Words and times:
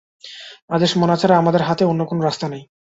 আদেশ 0.69 0.91
মানা 0.97 1.15
ছাড়া 1.17 1.35
আমাদের 1.37 1.61
হাতে 1.67 1.83
অন্য 1.85 2.01
কোনো 2.05 2.21
রাস্তা 2.23 2.45
নেই। 2.49 2.63